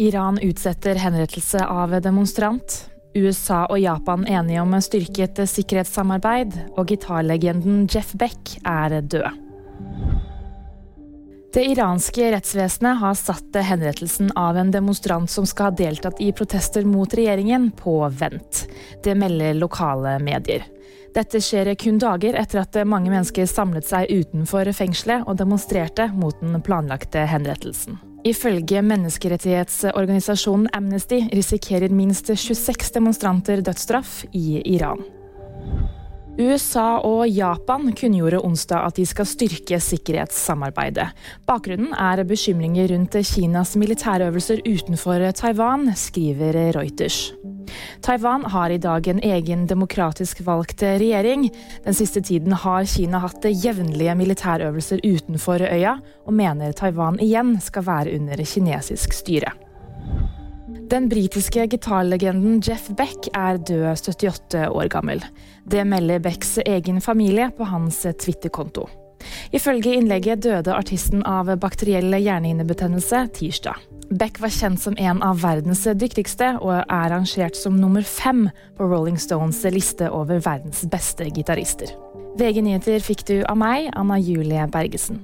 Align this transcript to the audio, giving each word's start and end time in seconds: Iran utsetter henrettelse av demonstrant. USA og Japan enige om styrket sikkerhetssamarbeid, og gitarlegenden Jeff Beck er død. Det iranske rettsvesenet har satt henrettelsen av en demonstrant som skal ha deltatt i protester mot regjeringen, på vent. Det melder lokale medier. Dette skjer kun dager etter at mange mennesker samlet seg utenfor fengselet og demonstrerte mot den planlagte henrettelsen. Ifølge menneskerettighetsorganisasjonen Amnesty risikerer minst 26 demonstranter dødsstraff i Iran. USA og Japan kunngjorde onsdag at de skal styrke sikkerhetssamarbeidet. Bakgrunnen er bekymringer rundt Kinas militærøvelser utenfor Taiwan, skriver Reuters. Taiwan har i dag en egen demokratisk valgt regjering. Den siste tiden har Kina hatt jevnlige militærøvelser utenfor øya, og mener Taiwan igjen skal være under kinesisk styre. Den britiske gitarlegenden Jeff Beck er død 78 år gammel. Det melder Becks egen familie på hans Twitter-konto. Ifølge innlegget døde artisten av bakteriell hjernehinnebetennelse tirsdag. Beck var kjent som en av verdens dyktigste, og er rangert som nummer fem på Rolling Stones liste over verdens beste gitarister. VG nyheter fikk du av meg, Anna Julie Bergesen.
Iran 0.00 0.38
utsetter 0.38 0.94
henrettelse 0.94 1.66
av 1.66 1.92
demonstrant. 2.00 2.90
USA 3.14 3.66
og 3.66 3.82
Japan 3.82 4.24
enige 4.24 4.62
om 4.62 4.72
styrket 4.80 5.42
sikkerhetssamarbeid, 5.50 6.56
og 6.78 6.88
gitarlegenden 6.88 7.82
Jeff 7.90 8.14
Beck 8.16 8.54
er 8.64 8.96
død. 9.02 9.28
Det 11.52 11.66
iranske 11.66 12.30
rettsvesenet 12.32 12.96
har 13.02 13.14
satt 13.18 13.60
henrettelsen 13.66 14.32
av 14.40 14.56
en 14.56 14.72
demonstrant 14.72 15.28
som 15.30 15.44
skal 15.44 15.68
ha 15.68 15.76
deltatt 15.82 16.20
i 16.24 16.32
protester 16.32 16.88
mot 16.88 17.12
regjeringen, 17.12 17.68
på 17.76 18.00
vent. 18.08 18.64
Det 19.04 19.18
melder 19.18 19.58
lokale 19.60 20.16
medier. 20.24 20.64
Dette 21.12 21.44
skjer 21.44 21.74
kun 21.76 22.00
dager 22.00 22.40
etter 22.40 22.62
at 22.62 22.86
mange 22.88 23.12
mennesker 23.12 23.50
samlet 23.50 23.84
seg 23.90 24.08
utenfor 24.08 24.72
fengselet 24.72 25.28
og 25.28 25.36
demonstrerte 25.42 26.08
mot 26.14 26.40
den 26.40 26.62
planlagte 26.64 27.28
henrettelsen. 27.28 28.00
Ifølge 28.20 28.82
menneskerettighetsorganisasjonen 28.84 30.68
Amnesty 30.76 31.22
risikerer 31.32 31.88
minst 31.88 32.28
26 32.28 32.92
demonstranter 32.92 33.62
dødsstraff 33.64 34.26
i 34.36 34.60
Iran. 34.74 35.00
USA 36.38 37.00
og 37.06 37.26
Japan 37.28 37.90
kunngjorde 37.96 38.40
onsdag 38.46 38.86
at 38.86 38.98
de 39.00 39.06
skal 39.08 39.28
styrke 39.28 39.80
sikkerhetssamarbeidet. 39.82 41.08
Bakgrunnen 41.48 41.94
er 41.96 42.22
bekymringer 42.28 42.92
rundt 42.92 43.18
Kinas 43.32 43.74
militærøvelser 43.80 44.62
utenfor 44.68 45.26
Taiwan, 45.36 45.90
skriver 45.96 46.60
Reuters. 46.76 47.32
Taiwan 48.02 48.44
har 48.50 48.70
i 48.70 48.78
dag 48.82 49.08
en 49.08 49.22
egen 49.22 49.66
demokratisk 49.70 50.42
valgt 50.46 50.82
regjering. 50.82 51.48
Den 51.84 51.94
siste 51.94 52.22
tiden 52.22 52.52
har 52.52 52.88
Kina 52.88 53.20
hatt 53.22 53.46
jevnlige 53.50 54.14
militærøvelser 54.18 55.04
utenfor 55.04 55.66
øya, 55.68 55.98
og 56.26 56.34
mener 56.34 56.72
Taiwan 56.72 57.20
igjen 57.22 57.58
skal 57.62 57.86
være 57.86 58.16
under 58.18 58.44
kinesisk 58.44 59.14
styre. 59.14 59.52
Den 60.90 61.08
britiske 61.08 61.66
gitarlegenden 61.70 62.60
Jeff 62.66 62.88
Beck 62.98 63.28
er 63.36 63.60
død 63.62 63.84
78 63.94 64.66
år 64.70 64.88
gammel. 64.90 65.22
Det 65.70 65.84
melder 65.86 66.18
Becks 66.18 66.58
egen 66.64 67.00
familie 67.00 67.50
på 67.56 67.68
hans 67.70 68.02
Twitter-konto. 68.02 68.88
Ifølge 69.52 69.94
innlegget 69.94 70.42
døde 70.42 70.74
artisten 70.74 71.22
av 71.28 71.50
bakteriell 71.60 72.14
hjernehinnebetennelse 72.16 73.26
tirsdag. 73.36 73.78
Beck 74.10 74.40
var 74.42 74.50
kjent 74.50 74.82
som 74.82 74.96
en 74.98 75.22
av 75.22 75.38
verdens 75.44 75.84
dyktigste, 75.94 76.56
og 76.58 76.80
er 76.82 77.10
rangert 77.12 77.58
som 77.58 77.76
nummer 77.78 78.02
fem 78.02 78.48
på 78.78 78.88
Rolling 78.90 79.20
Stones 79.22 79.62
liste 79.70 80.10
over 80.10 80.42
verdens 80.42 80.82
beste 80.90 81.28
gitarister. 81.30 81.92
VG 82.40 82.62
nyheter 82.66 83.02
fikk 83.04 83.26
du 83.28 83.36
av 83.44 83.58
meg, 83.60 83.92
Anna 83.94 84.18
Julie 84.18 84.66
Bergesen. 84.70 85.22